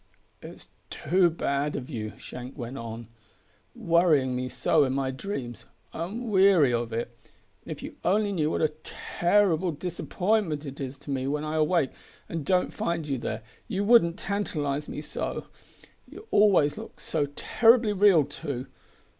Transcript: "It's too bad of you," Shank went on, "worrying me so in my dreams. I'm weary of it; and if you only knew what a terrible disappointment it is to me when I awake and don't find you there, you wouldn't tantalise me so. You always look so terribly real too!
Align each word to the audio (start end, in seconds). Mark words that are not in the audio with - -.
"It's 0.41 0.69
too 0.89 1.29
bad 1.29 1.75
of 1.75 1.87
you," 1.87 2.13
Shank 2.17 2.57
went 2.57 2.75
on, 2.79 3.07
"worrying 3.75 4.35
me 4.35 4.49
so 4.49 4.83
in 4.83 4.93
my 4.93 5.11
dreams. 5.11 5.65
I'm 5.93 6.31
weary 6.31 6.73
of 6.73 6.91
it; 6.91 7.15
and 7.61 7.71
if 7.71 7.83
you 7.83 7.97
only 8.03 8.31
knew 8.31 8.49
what 8.49 8.63
a 8.63 8.73
terrible 8.83 9.71
disappointment 9.71 10.65
it 10.65 10.79
is 10.79 10.97
to 10.97 11.11
me 11.11 11.27
when 11.27 11.43
I 11.43 11.53
awake 11.53 11.91
and 12.27 12.43
don't 12.43 12.73
find 12.73 13.07
you 13.07 13.19
there, 13.19 13.43
you 13.67 13.83
wouldn't 13.83 14.17
tantalise 14.17 14.87
me 14.89 15.01
so. 15.03 15.45
You 16.07 16.27
always 16.31 16.79
look 16.79 16.99
so 16.99 17.27
terribly 17.35 17.93
real 17.93 18.25
too! 18.25 18.65